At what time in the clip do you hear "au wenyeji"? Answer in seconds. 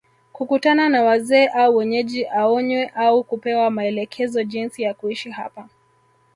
1.47-2.25